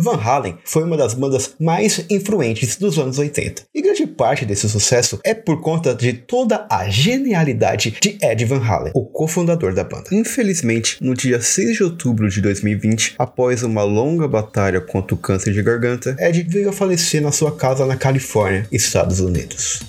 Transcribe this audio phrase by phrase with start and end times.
[0.00, 3.64] Van Halen foi uma das bandas mais influentes dos anos 80.
[3.74, 8.64] E grande parte desse sucesso é por conta de toda a genialidade de Ed Van
[8.64, 10.08] Halen, o cofundador da banda.
[10.10, 15.52] Infelizmente, no dia 6 de outubro de 2020, após uma longa batalha contra o câncer
[15.52, 19.80] de garganta, Ed veio a falecer na sua casa na Califórnia, Estados Unidos.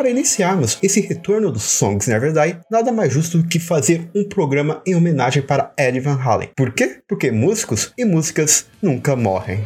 [0.00, 4.26] Para iniciarmos esse retorno dos Songs Never Die, nada mais justo do que fazer um
[4.26, 6.48] programa em homenagem para Eddie Van Halen.
[6.56, 7.02] Por quê?
[7.06, 9.62] Porque músicos e músicas nunca morrem.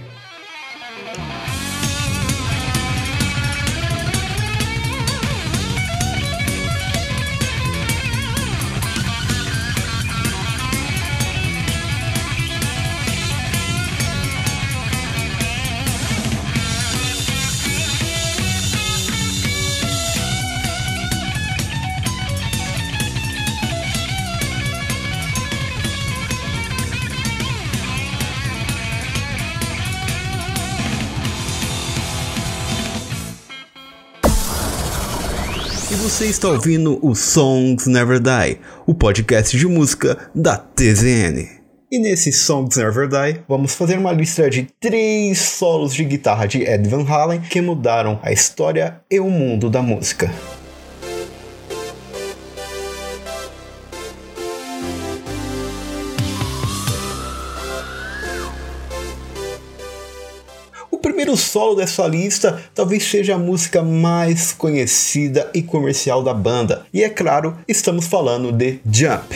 [35.94, 41.46] E você está ouvindo o Songs Never Die, o podcast de música da TZN.
[41.88, 46.64] E nesse Songs Never Die, vamos fazer uma lista de três solos de guitarra de
[46.64, 50.34] Ed Van Halen que mudaram a história e o mundo da música.
[61.34, 67.02] Primeiro solo dessa lista talvez seja a música mais conhecida e comercial da banda, e
[67.02, 69.34] é claro, estamos falando de Jump.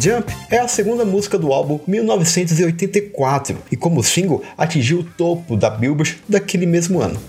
[0.00, 5.70] Jump é a segunda música do álbum 1984 e, como single, atingiu o topo da
[5.70, 7.20] Billboard daquele mesmo ano.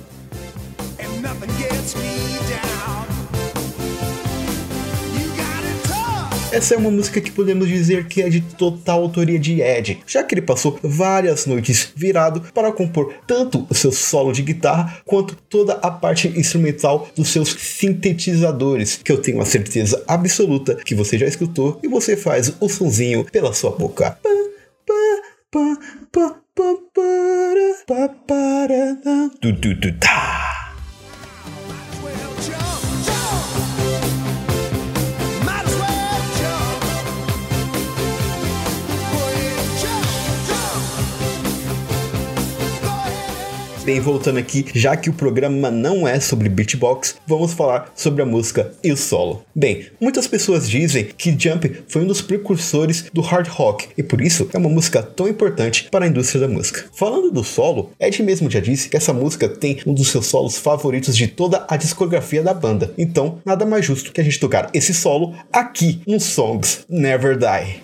[6.53, 10.21] Essa é uma música que podemos dizer que é de total autoria de Ed, já
[10.21, 15.35] que ele passou várias noites virado para compor tanto o seu solo de guitarra quanto
[15.49, 21.17] toda a parte instrumental dos seus sintetizadores, que eu tenho a certeza absoluta que você
[21.17, 24.15] já escutou e você faz o sonzinho pela sua boca.
[43.83, 48.25] Bem, voltando aqui, já que o programa não é sobre beatbox, vamos falar sobre a
[48.25, 49.44] música e o solo.
[49.53, 54.21] Bem, muitas pessoas dizem que Jump foi um dos precursores do hard rock e por
[54.21, 56.85] isso é uma música tão importante para a indústria da música.
[56.94, 60.57] Falando do solo, Ed mesmo já disse que essa música tem um dos seus solos
[60.57, 62.94] favoritos de toda a discografia da banda.
[62.97, 67.83] Então, nada mais justo que a gente tocar esse solo aqui no Songs Never Die.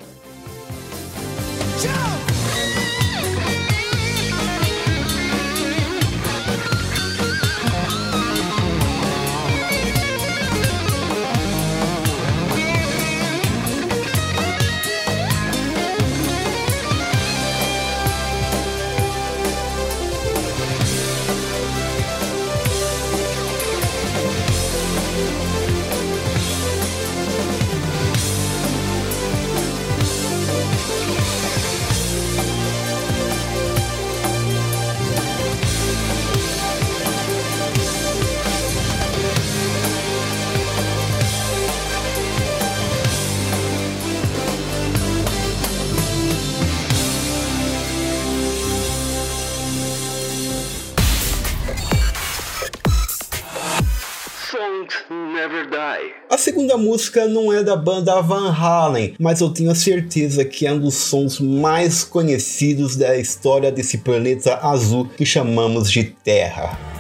[56.30, 60.74] A segunda música não é da banda Van Halen, mas eu tenho certeza que é
[60.74, 66.99] um dos sons mais conhecidos da história desse planeta azul que chamamos de Terra.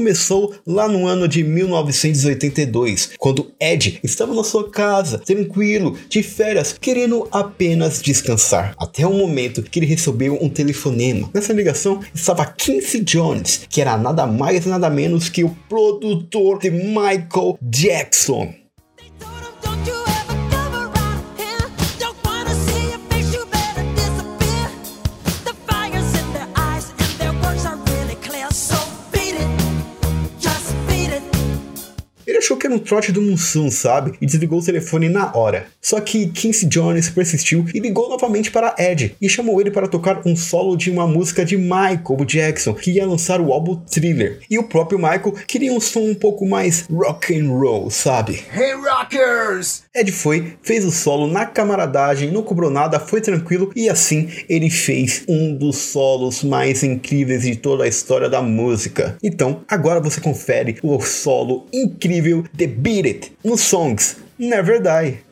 [0.00, 6.74] Começou lá no ano de 1982, quando Ed estava na sua casa, tranquilo, de férias,
[6.80, 8.74] querendo apenas descansar.
[8.78, 11.28] Até o momento que ele recebeu um telefonema.
[11.34, 16.70] Nessa ligação estava Quincy Jones, que era nada mais nada menos que o produtor de
[16.70, 18.59] Michael Jackson.
[32.50, 34.14] Achou que era um trote do Mussum, sabe?
[34.20, 35.66] E desligou o telefone na hora.
[35.80, 40.22] Só que Quincy Jones persistiu e ligou novamente para Ed e chamou ele para tocar
[40.26, 44.40] um solo de uma música de Michael Jackson, que ia lançar o álbum Thriller.
[44.50, 48.42] E o próprio Michael queria um som um pouco mais rock and roll, sabe?
[48.52, 49.84] Hey Rockers!
[49.94, 54.70] Ed foi, fez o solo na camaradagem, não cobrou nada, foi tranquilo e assim ele
[54.70, 59.16] fez um dos solos mais incríveis de toda a história da música.
[59.22, 65.29] Então, agora você confere o solo incrível The Beat It nos songs Never Die.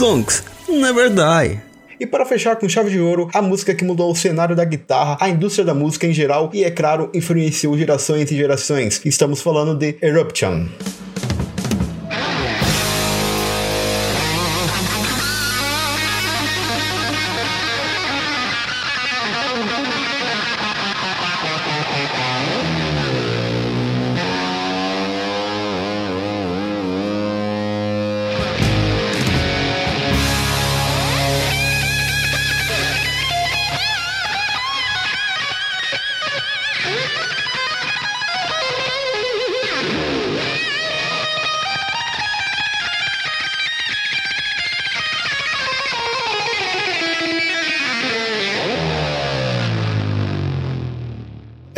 [0.00, 1.60] Songs Never Die.
[2.00, 5.18] E para fechar com chave de ouro, a música que mudou o cenário da guitarra,
[5.20, 9.02] a indústria da música em geral e, é claro, influenciou gerações e gerações.
[9.04, 10.68] Estamos falando de Eruption.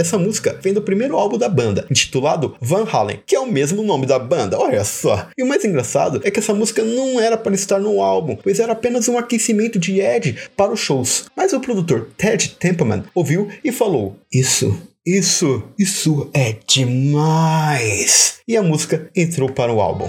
[0.02, 3.84] Essa música vem do primeiro álbum da banda, intitulado Van Halen, que é o mesmo
[3.84, 5.28] nome da banda, olha só.
[5.38, 8.58] E o mais engraçado é que essa música não era para estar no álbum, pois
[8.58, 11.26] era apenas um aquecimento de Ed para os shows.
[11.36, 14.76] Mas o produtor Ted Templeman ouviu e falou: Isso
[15.06, 18.40] isso, isso é demais!
[18.46, 20.08] E a música entrou para o álbum.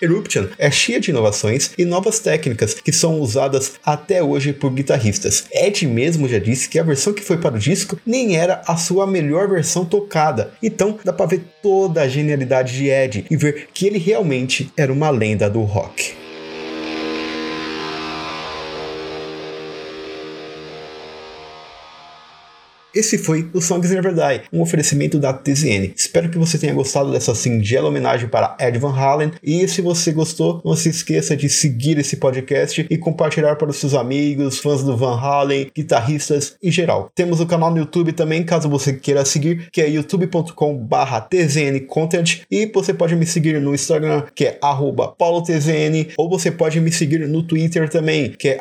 [0.00, 5.46] Eruption é cheia de inovações e novas técnicas que são usadas até hoje por guitarristas.
[5.52, 8.76] Ed mesmo já disse que a versão que foi para o disco nem era a
[8.76, 10.52] sua melhor versão tocada.
[10.62, 14.92] Então dá para ver toda a genialidade de Ed e ver que ele realmente era
[14.92, 16.27] uma lenda do rock.
[22.98, 25.92] Esse foi o Songs Never Die, um oferecimento da TZN.
[25.94, 29.30] Espero que você tenha gostado dessa singela homenagem para Ed Van Halen.
[29.40, 33.76] E se você gostou, não se esqueça de seguir esse podcast e compartilhar para os
[33.76, 37.08] seus amigos, fãs do Van Halen, guitarristas em geral.
[37.14, 42.92] Temos o canal no YouTube também, caso você queira seguir, que é youtube.com/tzncontent e você
[42.92, 44.58] pode me seguir no Instagram, que é
[45.16, 48.58] @paulotzn, ou você pode me seguir no Twitter também, que é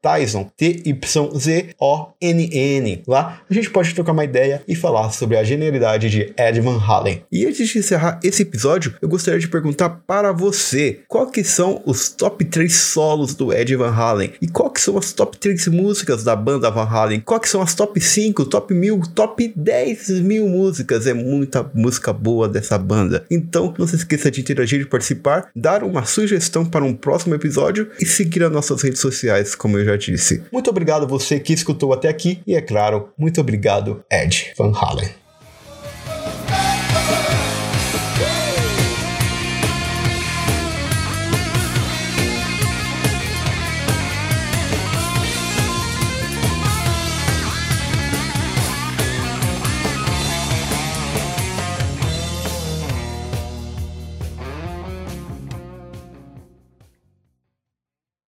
[0.00, 3.02] @tyson, T Y Z O N N.
[3.06, 7.22] Lá gente pode trocar uma ideia e falar sobre a genialidade de Ed Van Halen.
[7.30, 11.82] E antes de encerrar esse episódio, eu gostaria de perguntar para você, qual que são
[11.84, 14.32] os top 3 solos do Ed Van Halen?
[14.40, 17.20] E qual que são as top 3 músicas da banda Van Halen?
[17.20, 21.06] Qual que são as top 5, top 1000, top 10 mil músicas?
[21.06, 23.24] É muita música boa dessa banda.
[23.30, 27.88] Então, não se esqueça de interagir e participar, dar uma sugestão para um próximo episódio
[28.00, 30.42] e seguir as nossas redes sociais, como eu já disse.
[30.52, 35.27] Muito obrigado você que escutou até aqui e, é claro, muito obrigado, Ed Van Halen.